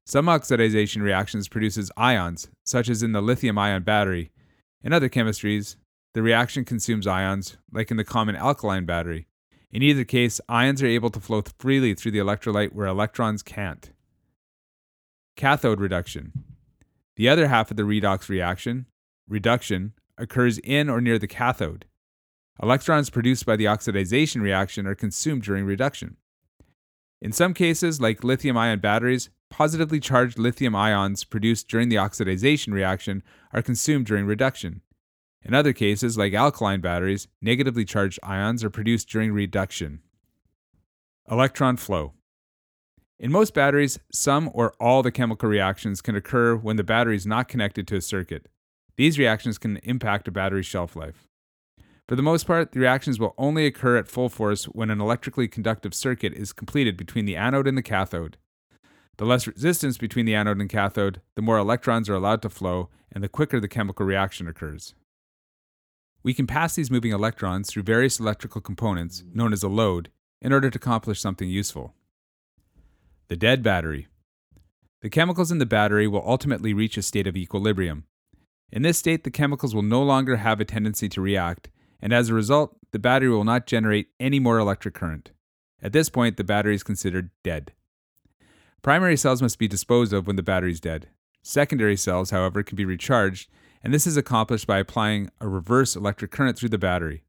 Some 0.06 0.26
oxidization 0.26 1.02
reactions 1.02 1.48
produces 1.48 1.90
ions, 1.96 2.48
such 2.64 2.88
as 2.88 3.02
in 3.02 3.12
the 3.12 3.22
lithium-ion 3.22 3.82
battery. 3.82 4.30
In 4.82 4.92
other 4.92 5.08
chemistries, 5.08 5.76
the 6.12 6.22
reaction 6.22 6.64
consumes 6.64 7.06
ions, 7.06 7.56
like 7.72 7.90
in 7.90 7.96
the 7.96 8.04
common 8.04 8.36
alkaline 8.36 8.84
battery. 8.84 9.26
In 9.74 9.82
either 9.82 10.04
case, 10.04 10.40
ions 10.48 10.80
are 10.84 10.86
able 10.86 11.10
to 11.10 11.18
flow 11.18 11.42
freely 11.58 11.94
through 11.94 12.12
the 12.12 12.20
electrolyte 12.20 12.72
where 12.74 12.86
electrons 12.86 13.42
can't. 13.42 13.90
Cathode 15.36 15.80
reduction. 15.80 16.32
The 17.16 17.28
other 17.28 17.48
half 17.48 17.72
of 17.72 17.76
the 17.76 17.82
redox 17.82 18.28
reaction, 18.28 18.86
reduction, 19.28 19.94
occurs 20.16 20.58
in 20.58 20.88
or 20.88 21.00
near 21.00 21.18
the 21.18 21.26
cathode. 21.26 21.86
Electrons 22.62 23.10
produced 23.10 23.44
by 23.44 23.56
the 23.56 23.64
oxidization 23.64 24.42
reaction 24.42 24.86
are 24.86 24.94
consumed 24.94 25.42
during 25.42 25.64
reduction. 25.64 26.18
In 27.20 27.32
some 27.32 27.52
cases, 27.52 28.00
like 28.00 28.22
lithium 28.22 28.56
ion 28.56 28.78
batteries, 28.78 29.28
positively 29.50 29.98
charged 29.98 30.38
lithium 30.38 30.76
ions 30.76 31.24
produced 31.24 31.66
during 31.66 31.88
the 31.88 31.96
oxidization 31.96 32.72
reaction 32.72 33.24
are 33.52 33.62
consumed 33.62 34.06
during 34.06 34.24
reduction. 34.24 34.82
In 35.44 35.52
other 35.52 35.74
cases, 35.74 36.16
like 36.16 36.32
alkaline 36.32 36.80
batteries, 36.80 37.28
negatively 37.42 37.84
charged 37.84 38.18
ions 38.22 38.64
are 38.64 38.70
produced 38.70 39.08
during 39.08 39.32
reduction. 39.32 40.00
Electron 41.30 41.76
flow. 41.76 42.14
In 43.18 43.30
most 43.30 43.54
batteries, 43.54 43.98
some 44.10 44.50
or 44.54 44.74
all 44.80 45.02
the 45.02 45.12
chemical 45.12 45.48
reactions 45.48 46.00
can 46.00 46.16
occur 46.16 46.56
when 46.56 46.76
the 46.76 46.82
battery 46.82 47.16
is 47.16 47.26
not 47.26 47.48
connected 47.48 47.86
to 47.88 47.96
a 47.96 48.00
circuit. 48.00 48.48
These 48.96 49.18
reactions 49.18 49.58
can 49.58 49.76
impact 49.78 50.28
a 50.28 50.32
battery's 50.32 50.66
shelf 50.66 50.96
life. 50.96 51.28
For 52.08 52.16
the 52.16 52.22
most 52.22 52.46
part, 52.46 52.72
the 52.72 52.80
reactions 52.80 53.18
will 53.18 53.34
only 53.38 53.66
occur 53.66 53.96
at 53.96 54.08
full 54.08 54.28
force 54.28 54.64
when 54.64 54.90
an 54.90 55.00
electrically 55.00 55.48
conductive 55.48 55.94
circuit 55.94 56.32
is 56.34 56.52
completed 56.52 56.96
between 56.96 57.24
the 57.24 57.36
anode 57.36 57.66
and 57.66 57.78
the 57.78 57.82
cathode. 57.82 58.36
The 59.16 59.24
less 59.24 59.46
resistance 59.46 59.96
between 59.96 60.26
the 60.26 60.34
anode 60.34 60.60
and 60.60 60.68
cathode, 60.68 61.20
the 61.36 61.42
more 61.42 61.58
electrons 61.58 62.08
are 62.08 62.14
allowed 62.14 62.42
to 62.42 62.50
flow, 62.50 62.90
and 63.12 63.22
the 63.22 63.28
quicker 63.28 63.60
the 63.60 63.68
chemical 63.68 64.04
reaction 64.04 64.48
occurs. 64.48 64.94
We 66.24 66.34
can 66.34 66.46
pass 66.46 66.74
these 66.74 66.90
moving 66.90 67.12
electrons 67.12 67.68
through 67.68 67.82
various 67.82 68.18
electrical 68.18 68.62
components, 68.62 69.22
known 69.32 69.52
as 69.52 69.62
a 69.62 69.68
load, 69.68 70.10
in 70.40 70.52
order 70.52 70.70
to 70.70 70.78
accomplish 70.78 71.20
something 71.20 71.48
useful. 71.48 71.94
The 73.28 73.36
dead 73.36 73.62
battery. 73.62 74.08
The 75.02 75.10
chemicals 75.10 75.52
in 75.52 75.58
the 75.58 75.66
battery 75.66 76.08
will 76.08 76.26
ultimately 76.26 76.72
reach 76.72 76.96
a 76.96 77.02
state 77.02 77.26
of 77.26 77.36
equilibrium. 77.36 78.04
In 78.72 78.80
this 78.80 78.98
state, 78.98 79.24
the 79.24 79.30
chemicals 79.30 79.74
will 79.74 79.82
no 79.82 80.02
longer 80.02 80.36
have 80.36 80.60
a 80.60 80.64
tendency 80.64 81.10
to 81.10 81.20
react, 81.20 81.68
and 82.00 82.12
as 82.12 82.30
a 82.30 82.34
result, 82.34 82.74
the 82.92 82.98
battery 82.98 83.28
will 83.28 83.44
not 83.44 83.66
generate 83.66 84.08
any 84.18 84.40
more 84.40 84.58
electric 84.58 84.94
current. 84.94 85.30
At 85.82 85.92
this 85.92 86.08
point, 86.08 86.38
the 86.38 86.44
battery 86.44 86.74
is 86.74 86.82
considered 86.82 87.30
dead. 87.42 87.72
Primary 88.80 89.18
cells 89.18 89.42
must 89.42 89.58
be 89.58 89.68
disposed 89.68 90.14
of 90.14 90.26
when 90.26 90.36
the 90.36 90.42
battery 90.42 90.72
is 90.72 90.80
dead. 90.80 91.08
Secondary 91.42 91.96
cells, 91.96 92.30
however, 92.30 92.62
can 92.62 92.76
be 92.76 92.86
recharged, 92.86 93.50
and 93.84 93.92
this 93.92 94.06
is 94.06 94.16
accomplished 94.16 94.66
by 94.66 94.78
applying 94.78 95.28
a 95.42 95.46
reverse 95.46 95.94
electric 95.94 96.30
current 96.30 96.56
through 96.56 96.70
the 96.70 96.78
battery. 96.78 97.22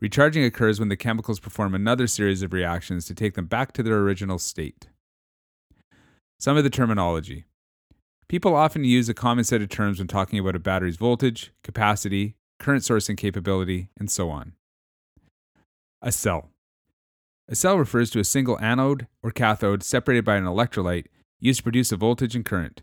Recharging 0.00 0.44
occurs 0.44 0.78
when 0.78 0.90
the 0.90 0.96
chemicals 0.96 1.40
perform 1.40 1.74
another 1.74 2.06
series 2.06 2.42
of 2.42 2.52
reactions 2.52 3.06
to 3.06 3.14
take 3.14 3.34
them 3.34 3.46
back 3.46 3.72
to 3.72 3.82
their 3.82 3.98
original 3.98 4.38
state. 4.38 4.88
Some 6.38 6.58
of 6.58 6.62
the 6.62 6.70
terminology. 6.70 7.46
People 8.28 8.54
often 8.54 8.84
use 8.84 9.08
a 9.08 9.14
common 9.14 9.44
set 9.44 9.62
of 9.62 9.70
terms 9.70 9.98
when 9.98 10.06
talking 10.06 10.38
about 10.38 10.54
a 10.54 10.60
battery's 10.60 10.98
voltage, 10.98 11.52
capacity, 11.64 12.36
current 12.58 12.82
sourcing 12.82 13.16
capability, 13.16 13.88
and 13.98 14.10
so 14.10 14.28
on. 14.28 14.52
A 16.02 16.12
cell. 16.12 16.50
A 17.48 17.56
cell 17.56 17.78
refers 17.78 18.10
to 18.10 18.20
a 18.20 18.24
single 18.24 18.60
anode 18.60 19.06
or 19.22 19.30
cathode 19.30 19.82
separated 19.82 20.24
by 20.26 20.36
an 20.36 20.44
electrolyte 20.44 21.06
used 21.40 21.60
to 21.60 21.62
produce 21.62 21.90
a 21.92 21.96
voltage 21.96 22.36
and 22.36 22.44
current. 22.44 22.82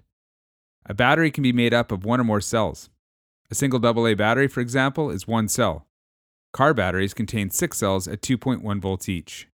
A 0.87 0.95
battery 0.95 1.29
can 1.29 1.43
be 1.43 1.53
made 1.53 1.73
up 1.73 1.91
of 1.91 2.03
one 2.03 2.19
or 2.19 2.23
more 2.23 2.41
cells. 2.41 2.89
A 3.51 3.55
single 3.55 3.85
AA 3.85 4.15
battery, 4.15 4.47
for 4.47 4.59
example, 4.59 5.11
is 5.11 5.27
one 5.27 5.47
cell. 5.47 5.85
Car 6.51 6.73
batteries 6.73 7.13
contain 7.13 7.49
six 7.51 7.77
cells 7.77 8.07
at 8.07 8.21
2.1 8.21 8.79
volts 8.79 9.07
each. 9.07 9.47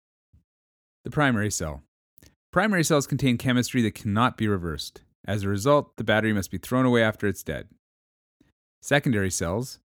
The 1.05 1.11
primary 1.11 1.51
cell. 1.51 1.83
Primary 2.53 2.85
cells 2.85 3.07
contain 3.07 3.39
chemistry 3.39 3.81
that 3.83 3.95
cannot 3.95 4.37
be 4.37 4.49
reversed. 4.49 5.03
As 5.27 5.43
a 5.43 5.49
result, 5.49 5.97
the 5.97 6.05
battery 6.05 6.33
must 6.33 6.51
be 6.51 6.59
thrown 6.59 6.85
away 6.85 7.03
after 7.03 7.27
it's 7.27 7.43
dead. 7.43 7.69
Secondary 8.83 9.31
cells. 9.31 9.79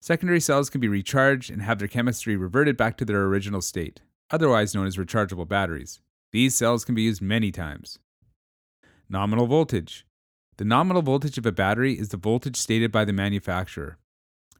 Secondary 0.00 0.40
cells 0.40 0.70
can 0.70 0.80
be 0.80 0.88
recharged 0.88 1.50
and 1.50 1.62
have 1.62 1.78
their 1.78 1.88
chemistry 1.88 2.36
reverted 2.36 2.76
back 2.76 2.96
to 2.98 3.04
their 3.04 3.24
original 3.24 3.60
state, 3.60 4.00
otherwise 4.30 4.74
known 4.74 4.86
as 4.86 4.96
rechargeable 4.96 5.48
batteries. 5.48 6.00
These 6.30 6.54
cells 6.54 6.84
can 6.84 6.94
be 6.94 7.02
used 7.02 7.22
many 7.22 7.50
times. 7.50 7.98
Nominal 9.08 9.46
voltage. 9.46 10.06
The 10.56 10.64
nominal 10.64 11.02
voltage 11.02 11.36
of 11.36 11.46
a 11.46 11.52
battery 11.52 11.98
is 11.98 12.10
the 12.10 12.16
voltage 12.16 12.56
stated 12.56 12.92
by 12.92 13.04
the 13.04 13.12
manufacturer. 13.12 13.98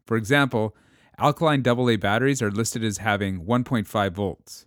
For 0.06 0.16
example, 0.16 0.74
alkaline 1.18 1.66
AA 1.66 1.96
batteries 1.96 2.42
are 2.42 2.50
listed 2.50 2.82
as 2.82 2.98
having 2.98 3.44
1.5 3.44 4.12
volts. 4.12 4.66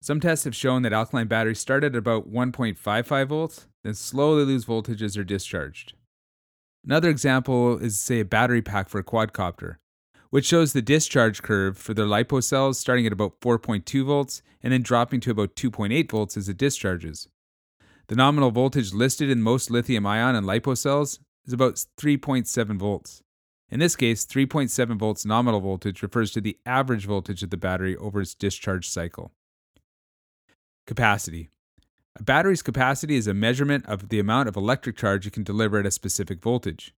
Some 0.00 0.20
tests 0.20 0.44
have 0.44 0.56
shown 0.56 0.82
that 0.82 0.92
alkaline 0.92 1.28
batteries 1.28 1.60
start 1.60 1.84
at 1.84 1.96
about 1.96 2.30
1.55 2.30 3.26
volts, 3.26 3.68
then 3.82 3.94
slowly 3.94 4.44
lose 4.44 4.64
voltage 4.64 5.02
as 5.02 5.14
they're 5.14 5.24
discharged. 5.24 5.94
Another 6.84 7.08
example 7.08 7.78
is, 7.78 7.98
say, 7.98 8.20
a 8.20 8.24
battery 8.24 8.60
pack 8.60 8.88
for 8.88 8.98
a 8.98 9.04
quadcopter, 9.04 9.76
which 10.30 10.44
shows 10.44 10.72
the 10.72 10.82
discharge 10.82 11.42
curve 11.42 11.78
for 11.78 11.94
their 11.94 12.04
LiPo 12.06 12.42
cells 12.42 12.78
starting 12.78 13.06
at 13.06 13.12
about 13.12 13.40
4.2 13.40 14.04
volts 14.04 14.42
and 14.62 14.72
then 14.72 14.82
dropping 14.82 15.20
to 15.20 15.30
about 15.30 15.56
2.8 15.56 16.10
volts 16.10 16.36
as 16.36 16.48
it 16.48 16.58
discharges. 16.58 17.28
The 18.08 18.16
nominal 18.16 18.50
voltage 18.50 18.92
listed 18.92 19.30
in 19.30 19.40
most 19.40 19.70
lithium 19.70 20.06
ion 20.06 20.34
and 20.34 20.46
LiPo 20.46 20.76
cells 20.76 21.20
is 21.46 21.52
about 21.52 21.82
3.7 21.98 22.78
volts. 22.78 23.22
In 23.70 23.80
this 23.80 23.96
case, 23.96 24.26
3.7 24.26 24.98
volts 24.98 25.24
nominal 25.24 25.60
voltage 25.60 26.02
refers 26.02 26.30
to 26.32 26.40
the 26.40 26.58
average 26.66 27.06
voltage 27.06 27.42
of 27.42 27.50
the 27.50 27.56
battery 27.56 27.96
over 27.96 28.20
its 28.20 28.34
discharge 28.34 28.88
cycle. 28.88 29.32
Capacity. 30.86 31.48
A 32.16 32.22
battery's 32.22 32.62
capacity 32.62 33.16
is 33.16 33.26
a 33.26 33.34
measurement 33.34 33.86
of 33.86 34.10
the 34.10 34.20
amount 34.20 34.48
of 34.48 34.56
electric 34.56 34.96
charge 34.96 35.26
it 35.26 35.32
can 35.32 35.42
deliver 35.42 35.78
at 35.78 35.86
a 35.86 35.90
specific 35.90 36.42
voltage. 36.42 36.94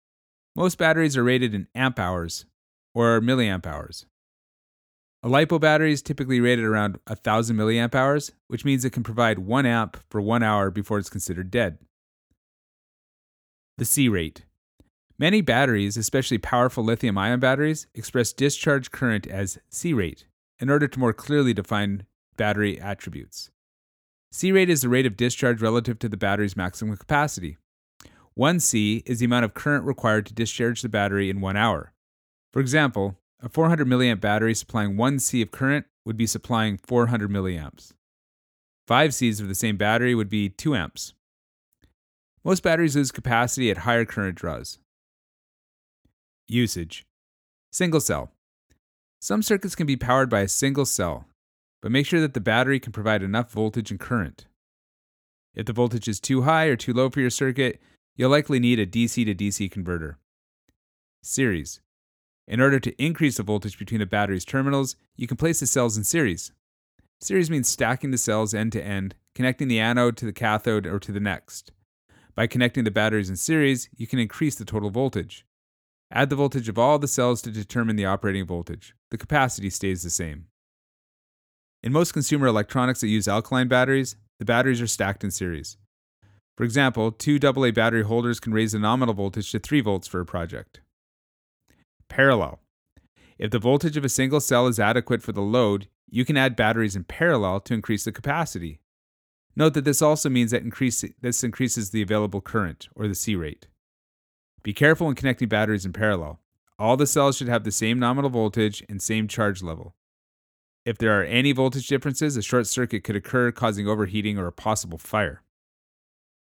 Most 0.54 0.76
batteries 0.76 1.16
are 1.16 1.24
rated 1.24 1.54
in 1.54 1.68
amp 1.74 1.98
hours 1.98 2.46
or 2.94 3.20
milliamp 3.20 3.64
hours. 3.64 4.06
A 5.26 5.28
LiPo 5.28 5.60
battery 5.60 5.90
is 5.90 6.02
typically 6.02 6.38
rated 6.38 6.64
around 6.64 7.00
1000 7.08 7.56
milliamp 7.56 7.96
hours, 7.96 8.30
which 8.46 8.64
means 8.64 8.84
it 8.84 8.90
can 8.90 9.02
provide 9.02 9.40
1 9.40 9.66
amp 9.66 9.96
for 10.08 10.20
1 10.20 10.44
hour 10.44 10.70
before 10.70 11.00
it's 11.00 11.10
considered 11.10 11.50
dead. 11.50 11.78
The 13.76 13.84
C 13.84 14.08
rate. 14.08 14.44
Many 15.18 15.40
batteries, 15.40 15.96
especially 15.96 16.38
powerful 16.38 16.84
lithium 16.84 17.18
ion 17.18 17.40
batteries, 17.40 17.88
express 17.92 18.32
discharge 18.32 18.92
current 18.92 19.26
as 19.26 19.58
C 19.68 19.92
rate 19.92 20.26
in 20.60 20.70
order 20.70 20.86
to 20.86 21.00
more 21.00 21.12
clearly 21.12 21.52
define 21.52 22.06
battery 22.36 22.80
attributes. 22.80 23.50
C 24.30 24.52
rate 24.52 24.70
is 24.70 24.82
the 24.82 24.88
rate 24.88 25.06
of 25.06 25.16
discharge 25.16 25.60
relative 25.60 25.98
to 25.98 26.08
the 26.08 26.16
battery's 26.16 26.56
maximum 26.56 26.96
capacity. 26.96 27.56
1 28.34 28.60
C 28.60 29.02
is 29.06 29.18
the 29.18 29.24
amount 29.24 29.44
of 29.44 29.54
current 29.54 29.86
required 29.86 30.24
to 30.26 30.34
discharge 30.34 30.82
the 30.82 30.88
battery 30.88 31.28
in 31.28 31.40
one 31.40 31.56
hour. 31.56 31.92
For 32.52 32.60
example, 32.60 33.18
a 33.42 33.48
400 33.48 33.86
milliamp 33.86 34.20
battery 34.20 34.54
supplying 34.54 34.96
1 34.96 35.18
C 35.18 35.42
of 35.42 35.50
current 35.50 35.86
would 36.04 36.16
be 36.16 36.26
supplying 36.26 36.78
400 36.78 37.30
milliamps. 37.30 37.92
5 38.86 39.14
Cs 39.14 39.40
of 39.40 39.48
the 39.48 39.54
same 39.54 39.76
battery 39.76 40.14
would 40.14 40.28
be 40.28 40.48
2 40.48 40.74
amps. 40.74 41.12
Most 42.44 42.62
batteries 42.62 42.96
lose 42.96 43.10
capacity 43.10 43.70
at 43.70 43.78
higher 43.78 44.04
current 44.04 44.36
draws. 44.36 44.78
Usage 46.48 47.04
Single 47.72 48.00
cell. 48.00 48.30
Some 49.20 49.42
circuits 49.42 49.74
can 49.74 49.86
be 49.86 49.96
powered 49.96 50.30
by 50.30 50.40
a 50.40 50.48
single 50.48 50.86
cell, 50.86 51.26
but 51.82 51.90
make 51.90 52.06
sure 52.06 52.20
that 52.20 52.34
the 52.34 52.40
battery 52.40 52.78
can 52.78 52.92
provide 52.92 53.22
enough 53.22 53.50
voltage 53.50 53.90
and 53.90 53.98
current. 53.98 54.46
If 55.54 55.66
the 55.66 55.72
voltage 55.72 56.06
is 56.06 56.20
too 56.20 56.42
high 56.42 56.66
or 56.66 56.76
too 56.76 56.92
low 56.92 57.10
for 57.10 57.20
your 57.20 57.30
circuit, 57.30 57.80
you'll 58.14 58.30
likely 58.30 58.60
need 58.60 58.78
a 58.78 58.86
DC 58.86 59.24
to 59.24 59.34
DC 59.34 59.70
converter. 59.70 60.18
Series. 61.22 61.80
In 62.48 62.60
order 62.60 62.78
to 62.78 63.02
increase 63.02 63.36
the 63.36 63.42
voltage 63.42 63.78
between 63.78 64.00
the 64.00 64.06
battery's 64.06 64.44
terminals, 64.44 64.96
you 65.16 65.26
can 65.26 65.36
place 65.36 65.60
the 65.60 65.66
cells 65.66 65.96
in 65.96 66.04
series. 66.04 66.52
Series 67.20 67.50
means 67.50 67.68
stacking 67.68 68.10
the 68.10 68.18
cells 68.18 68.54
end 68.54 68.72
to 68.72 68.84
end, 68.84 69.16
connecting 69.34 69.68
the 69.68 69.80
anode 69.80 70.16
to 70.18 70.26
the 70.26 70.32
cathode 70.32 70.86
or 70.86 70.98
to 71.00 71.10
the 71.10 71.20
next. 71.20 71.72
By 72.34 72.46
connecting 72.46 72.84
the 72.84 72.90
batteries 72.90 73.30
in 73.30 73.36
series, 73.36 73.88
you 73.96 74.06
can 74.06 74.18
increase 74.18 74.54
the 74.54 74.64
total 74.64 74.90
voltage. 74.90 75.44
Add 76.12 76.30
the 76.30 76.36
voltage 76.36 76.68
of 76.68 76.78
all 76.78 76.98
the 76.98 77.08
cells 77.08 77.42
to 77.42 77.50
determine 77.50 77.96
the 77.96 78.04
operating 78.04 78.46
voltage. 78.46 78.94
The 79.10 79.18
capacity 79.18 79.70
stays 79.70 80.02
the 80.02 80.10
same. 80.10 80.46
In 81.82 81.92
most 81.92 82.12
consumer 82.12 82.46
electronics 82.46 83.00
that 83.00 83.08
use 83.08 83.26
alkaline 83.26 83.68
batteries, 83.68 84.16
the 84.38 84.44
batteries 84.44 84.80
are 84.80 84.86
stacked 84.86 85.24
in 85.24 85.30
series. 85.30 85.78
For 86.56 86.64
example, 86.64 87.10
two 87.10 87.38
AA 87.42 87.70
battery 87.70 88.02
holders 88.02 88.40
can 88.40 88.52
raise 88.52 88.72
the 88.72 88.78
nominal 88.78 89.14
voltage 89.14 89.50
to 89.52 89.58
3 89.58 89.80
volts 89.80 90.06
for 90.06 90.20
a 90.20 90.26
project. 90.26 90.80
Parallel. 92.08 92.60
If 93.38 93.50
the 93.50 93.58
voltage 93.58 93.96
of 93.96 94.04
a 94.04 94.08
single 94.08 94.40
cell 94.40 94.66
is 94.66 94.80
adequate 94.80 95.22
for 95.22 95.32
the 95.32 95.42
load, 95.42 95.88
you 96.08 96.24
can 96.24 96.36
add 96.36 96.56
batteries 96.56 96.96
in 96.96 97.04
parallel 97.04 97.60
to 97.60 97.74
increase 97.74 98.04
the 98.04 98.12
capacity. 98.12 98.80
Note 99.54 99.74
that 99.74 99.84
this 99.84 100.02
also 100.02 100.28
means 100.28 100.50
that 100.50 100.62
increase, 100.62 101.04
this 101.20 101.42
increases 101.42 101.90
the 101.90 102.02
available 102.02 102.40
current, 102.40 102.88
or 102.94 103.08
the 103.08 103.14
C 103.14 103.34
rate. 103.34 103.66
Be 104.62 104.72
careful 104.72 105.06
when 105.06 105.16
connecting 105.16 105.48
batteries 105.48 105.84
in 105.84 105.92
parallel. 105.92 106.40
All 106.78 106.96
the 106.96 107.06
cells 107.06 107.36
should 107.36 107.48
have 107.48 107.64
the 107.64 107.70
same 107.70 107.98
nominal 107.98 108.30
voltage 108.30 108.84
and 108.88 109.00
same 109.00 109.28
charge 109.28 109.62
level. 109.62 109.94
If 110.84 110.98
there 110.98 111.18
are 111.18 111.24
any 111.24 111.52
voltage 111.52 111.88
differences, 111.88 112.36
a 112.36 112.42
short 112.42 112.66
circuit 112.66 113.02
could 113.02 113.16
occur, 113.16 113.50
causing 113.50 113.88
overheating 113.88 114.38
or 114.38 114.46
a 114.46 114.52
possible 114.52 114.98
fire 114.98 115.42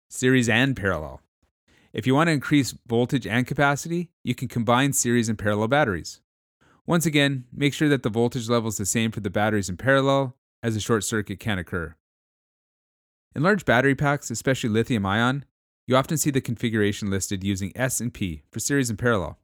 series 0.09 0.47
and 0.47 0.75
parallel. 0.75 1.21
If 1.93 2.05
you 2.05 2.13
want 2.13 2.27
to 2.27 2.33
increase 2.33 2.75
voltage 2.87 3.25
and 3.25 3.47
capacity, 3.47 4.09
you 4.23 4.35
can 4.35 4.47
combine 4.47 4.93
series 4.93 5.29
and 5.29 5.37
parallel 5.37 5.67
batteries. 5.67 6.21
Once 6.85 7.05
again, 7.05 7.45
make 7.51 7.73
sure 7.73 7.89
that 7.89 8.03
the 8.03 8.09
voltage 8.09 8.49
level 8.49 8.69
is 8.69 8.77
the 8.77 8.85
same 8.85 9.11
for 9.11 9.19
the 9.19 9.29
batteries 9.29 9.69
in 9.69 9.77
parallel, 9.77 10.35
as 10.63 10.75
a 10.75 10.79
short 10.79 11.03
circuit 11.03 11.39
can 11.39 11.59
occur. 11.59 11.95
In 13.35 13.43
large 13.43 13.65
battery 13.65 13.95
packs, 13.95 14.31
especially 14.31 14.69
lithium 14.69 15.05
ion, 15.05 15.45
you 15.85 15.95
often 15.95 16.17
see 16.17 16.31
the 16.31 16.41
configuration 16.41 17.09
listed 17.09 17.43
using 17.43 17.71
S 17.75 18.01
and 18.01 18.13
P 18.13 18.41
for 18.51 18.59
series 18.59 18.89
and 18.89 18.99
parallel. 18.99 19.37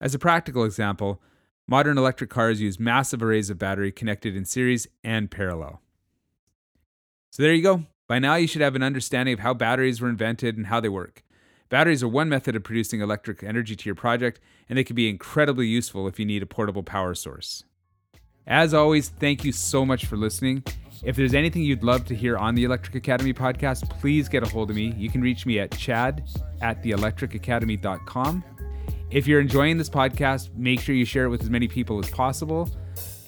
As 0.00 0.14
a 0.14 0.18
practical 0.18 0.64
example, 0.64 1.20
modern 1.68 1.98
electric 1.98 2.30
cars 2.30 2.60
use 2.60 2.78
massive 2.80 3.22
arrays 3.22 3.50
of 3.50 3.58
battery 3.58 3.92
connected 3.92 4.36
in 4.36 4.44
series 4.44 4.86
and 5.04 5.30
parallel. 5.30 5.80
So 7.30 7.42
there 7.42 7.54
you 7.54 7.62
go. 7.62 7.84
By 8.12 8.18
now, 8.18 8.34
you 8.34 8.46
should 8.46 8.60
have 8.60 8.76
an 8.76 8.82
understanding 8.82 9.32
of 9.32 9.38
how 9.38 9.54
batteries 9.54 10.02
were 10.02 10.08
invented 10.10 10.58
and 10.58 10.66
how 10.66 10.80
they 10.80 10.90
work. 10.90 11.24
Batteries 11.70 12.02
are 12.02 12.08
one 12.08 12.28
method 12.28 12.54
of 12.54 12.62
producing 12.62 13.00
electric 13.00 13.42
energy 13.42 13.74
to 13.74 13.86
your 13.86 13.94
project, 13.94 14.38
and 14.68 14.76
they 14.76 14.84
can 14.84 14.94
be 14.94 15.08
incredibly 15.08 15.66
useful 15.66 16.06
if 16.06 16.18
you 16.20 16.26
need 16.26 16.42
a 16.42 16.46
portable 16.46 16.82
power 16.82 17.14
source. 17.14 17.64
As 18.46 18.74
always, 18.74 19.08
thank 19.08 19.46
you 19.46 19.52
so 19.52 19.86
much 19.86 20.04
for 20.04 20.18
listening. 20.18 20.62
If 21.02 21.16
there's 21.16 21.32
anything 21.32 21.62
you'd 21.62 21.82
love 21.82 22.04
to 22.04 22.14
hear 22.14 22.36
on 22.36 22.54
the 22.54 22.64
Electric 22.64 22.96
Academy 22.96 23.32
podcast, 23.32 23.88
please 23.88 24.28
get 24.28 24.42
a 24.42 24.46
hold 24.46 24.68
of 24.68 24.76
me. 24.76 24.92
You 24.98 25.08
can 25.08 25.22
reach 25.22 25.46
me 25.46 25.58
at 25.58 25.74
chad 25.78 26.22
at 26.60 26.82
theelectricacademy.com. 26.82 28.44
If 29.10 29.26
you're 29.26 29.40
enjoying 29.40 29.78
this 29.78 29.88
podcast, 29.88 30.54
make 30.54 30.80
sure 30.80 30.94
you 30.94 31.06
share 31.06 31.24
it 31.24 31.30
with 31.30 31.40
as 31.40 31.48
many 31.48 31.66
people 31.66 31.98
as 31.98 32.10
possible. 32.10 32.68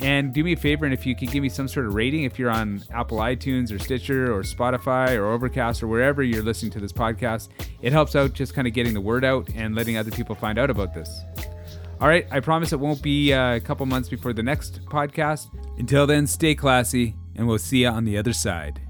And 0.00 0.34
do 0.34 0.42
me 0.42 0.52
a 0.52 0.56
favor, 0.56 0.84
and 0.84 0.92
if 0.92 1.06
you 1.06 1.14
could 1.14 1.30
give 1.30 1.42
me 1.42 1.48
some 1.48 1.68
sort 1.68 1.86
of 1.86 1.94
rating, 1.94 2.24
if 2.24 2.38
you're 2.38 2.50
on 2.50 2.82
Apple 2.90 3.18
iTunes 3.18 3.72
or 3.72 3.78
Stitcher 3.78 4.34
or 4.34 4.42
Spotify 4.42 5.16
or 5.16 5.26
Overcast 5.26 5.82
or 5.82 5.86
wherever 5.86 6.22
you're 6.22 6.42
listening 6.42 6.72
to 6.72 6.80
this 6.80 6.92
podcast, 6.92 7.48
it 7.80 7.92
helps 7.92 8.16
out 8.16 8.32
just 8.32 8.54
kind 8.54 8.66
of 8.66 8.74
getting 8.74 8.92
the 8.92 9.00
word 9.00 9.24
out 9.24 9.48
and 9.54 9.74
letting 9.74 9.96
other 9.96 10.10
people 10.10 10.34
find 10.34 10.58
out 10.58 10.68
about 10.68 10.94
this. 10.94 11.22
All 12.00 12.08
right, 12.08 12.26
I 12.30 12.40
promise 12.40 12.72
it 12.72 12.80
won't 12.80 13.02
be 13.02 13.32
uh, 13.32 13.54
a 13.54 13.60
couple 13.60 13.86
months 13.86 14.08
before 14.08 14.32
the 14.32 14.42
next 14.42 14.84
podcast. 14.86 15.46
Until 15.78 16.06
then, 16.06 16.26
stay 16.26 16.54
classy, 16.54 17.14
and 17.36 17.46
we'll 17.46 17.58
see 17.58 17.82
you 17.82 17.88
on 17.88 18.04
the 18.04 18.18
other 18.18 18.32
side. 18.32 18.83